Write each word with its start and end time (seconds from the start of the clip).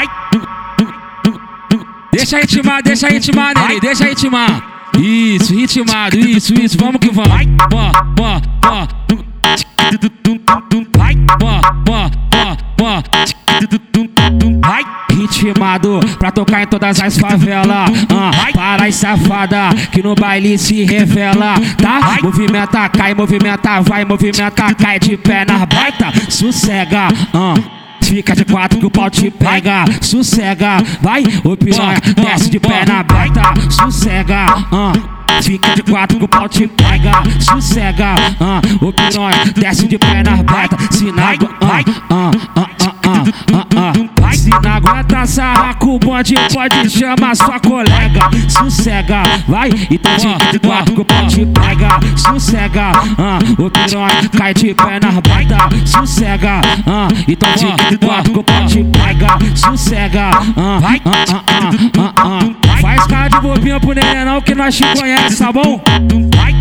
Vai. 0.00 0.08
Deixa 2.12 2.38
ritmar, 2.38 2.82
deixa 2.82 3.08
ritmar, 3.08 3.54
nele, 3.54 3.80
deixa 3.80 4.04
ritmar. 4.04 4.62
Isso, 4.98 5.54
ritmado, 5.54 6.18
isso, 6.18 6.54
isso, 6.54 6.76
vamos 6.78 6.98
que 7.00 7.10
vamos. 7.10 7.30
Vai, 7.30 7.46
bó, 7.46 7.92
bó. 8.16 8.40
Vai, 10.96 11.14
bó, 11.38 11.60
bó, 11.84 12.10
bó. 12.76 13.02
Vai, 14.62 14.82
ritmado 15.12 16.00
pra 16.18 16.30
tocar 16.30 16.62
em 16.62 16.66
todas 16.66 17.00
as 17.00 17.18
favelas. 17.18 17.90
Ah, 18.10 18.30
para 18.54 18.86
as 18.86 18.94
safada 18.94 19.68
que 19.92 20.02
no 20.02 20.14
baile 20.14 20.56
se 20.56 20.82
revela, 20.84 21.54
tá? 21.76 22.18
Movimenta, 22.22 22.88
cai, 22.88 23.14
movimenta, 23.14 23.80
vai, 23.82 24.04
movimenta, 24.04 24.74
cai 24.74 24.98
de 24.98 25.16
pé 25.16 25.44
na 25.44 25.66
baita. 25.66 26.10
Sossega, 26.30 27.08
ah. 27.34 27.79
Fica 28.10 28.34
de 28.34 28.44
quatro 28.44 28.76
que 28.76 28.86
o 28.86 28.90
pau 28.90 29.08
te 29.08 29.30
pega, 29.30 29.84
sossega, 30.00 30.78
vai, 31.00 31.22
o 31.44 31.56
piranha, 31.56 32.00
desce 32.16 32.50
de 32.50 32.58
pé 32.58 32.84
na 32.84 33.04
baita, 33.04 33.54
sossega, 33.70 34.46
ah. 34.72 34.92
Fica 35.40 35.76
de 35.76 35.82
quatro 35.84 36.18
que 36.18 36.24
o 36.24 36.28
pau 36.28 36.48
te 36.48 36.66
pega, 36.66 37.22
sossega, 37.38 38.16
ah. 38.40 38.60
O 38.80 38.92
piranha, 38.92 39.44
desce 39.54 39.86
de 39.86 39.96
pé 39.96 40.24
na 40.24 40.42
baita, 40.42 40.76
se 40.90 41.04
o 45.90 45.98
bonde, 45.98 46.34
pode 46.52 46.88
chamar 46.90 47.34
sua 47.34 47.58
colega. 47.58 48.30
Sossega, 48.48 49.22
vai, 49.48 49.70
então 49.90 50.12
de 50.52 50.58
quatro 50.58 50.94
que 50.94 51.00
o 51.00 51.04
pau 51.04 51.26
te 51.26 51.46
pega. 51.46 51.98
Sossega, 52.16 52.92
ah, 53.18 53.38
o 53.58 53.70
piranha 53.70 54.28
cai 54.36 54.54
de 54.54 54.74
pé 54.74 55.00
na 55.00 55.20
baita. 55.20 55.56
Sossega, 55.84 56.60
ah, 56.86 57.08
então 57.26 57.48
de 57.54 57.98
quatro 57.98 58.32
que 58.32 58.38
o 58.38 58.44
pau 58.44 58.66
te 58.66 58.84
pega. 58.84 59.38
Sossega, 59.56 60.30
ah, 60.56 60.78
vai, 60.80 61.00
ah, 61.04 61.24
ah, 61.28 61.70
ah, 61.98 62.12
ah, 62.16 62.40
ah. 62.66 62.80
Faz 62.80 63.06
cara 63.06 63.28
de 63.28 63.40
bobinha 63.40 63.80
pro 63.80 63.92
neném 63.92 64.24
não 64.24 64.40
que 64.40 64.54
nós 64.54 64.74
te 64.74 64.84
conhece, 64.96 65.38
tá 65.38 65.52
bom? 65.52 65.82
Vai, 66.34 66.54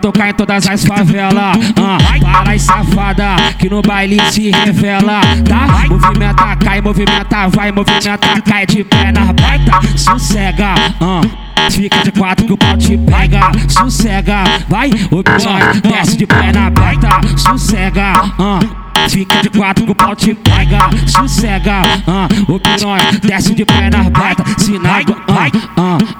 tocar 0.00 0.30
em 0.30 0.34
todas 0.34 0.66
as 0.66 0.84
favelas. 0.84 1.56
Ah, 1.76 1.98
para 2.20 2.54
as 2.54 2.62
safada 2.62 3.36
que 3.58 3.68
no 3.68 3.82
baile 3.82 4.18
se 4.30 4.50
revela, 4.50 5.20
tá? 5.46 5.86
Movimenta, 5.88 6.56
cai, 6.56 6.80
movimenta, 6.80 7.48
vai, 7.48 7.70
movimenta, 7.70 8.18
cai 8.44 8.66
de 8.66 8.84
pé 8.84 9.12
na 9.12 9.32
baita. 9.32 9.80
Sossega, 9.96 10.74
ah. 11.00 11.20
Fica 11.70 12.02
de 12.02 12.10
quatro 12.10 12.46
que 12.46 12.52
o 12.52 12.56
pau 12.56 12.76
te 12.76 12.96
pega, 12.96 13.52
sossega, 13.68 14.44
vai, 14.68 14.90
o 15.10 15.22
piranha 15.22 15.72
desce 15.82 16.16
de 16.16 16.26
pé 16.26 16.50
na 16.52 16.70
baita, 16.70 17.08
sossega, 17.36 18.12
ah. 18.38 18.58
Fica 19.08 19.42
de 19.42 19.50
quatro 19.50 19.84
que 19.84 19.92
o 19.92 19.94
pau 19.94 20.16
te 20.16 20.34
pega, 20.34 20.78
sossega, 21.06 21.82
ah. 22.06 22.26
O 22.48 22.58
piranha 22.58 23.12
desce 23.22 23.54
de 23.54 23.64
pé 23.64 23.90
na 23.90 24.08
baita, 24.08 24.42
se 24.58 24.78
na 24.78 25.00
ah, 25.76 25.98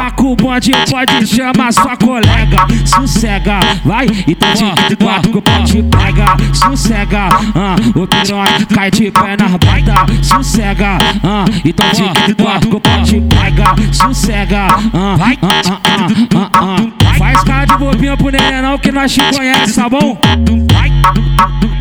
aguenta 0.00 0.10
sarra 0.10 0.10
com 0.12 0.32
o 0.32 0.36
bonde, 0.36 0.72
pode 0.88 1.26
chamar 1.26 1.72
sua 1.72 1.96
colega. 1.96 2.56
Sossega, 2.86 3.60
vai, 3.84 4.06
então 4.26 4.48
de 4.88 4.96
quatro 4.96 5.30
que 5.30 5.38
o 5.38 5.42
pau 5.42 5.64
te 5.64 5.82
pega. 5.82 6.36
Sossega, 6.54 7.28
ah, 7.54 7.76
o 7.94 8.06
piranha 8.06 8.66
cai 8.74 8.90
de 8.90 9.10
pé 9.10 9.36
na 9.36 9.58
baita. 9.58 9.94
Sossega, 10.22 10.98
ah, 11.22 11.44
então 11.64 11.86
de 11.90 12.34
quatro 12.34 12.70
que 12.70 12.76
o 12.76 12.80
pau 12.80 13.02
te 13.02 13.20
pega. 13.20 13.74
Sossega, 13.92 14.66
ah, 14.94 15.16
vai, 15.16 15.38
ah, 15.42 15.48
ah, 15.64 15.80
ah, 16.34 16.50
ah, 16.54 16.76
ah. 17.06 17.14
Faz 17.18 17.44
cara 17.44 17.66
de 17.66 17.76
bobinha 17.76 18.16
pro 18.16 18.30
neném 18.30 18.62
não 18.62 18.78
que 18.78 18.90
nós 18.90 19.12
te 19.12 19.20
conhece, 19.34 19.74
tá 19.74 19.88
bom? 19.88 20.18
Vai. 20.72 21.79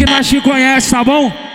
Que 0.00 0.10
nós 0.10 0.26
te 0.26 0.40
conhece, 0.40 0.90
tá 0.90 1.04
bom? 1.04 1.49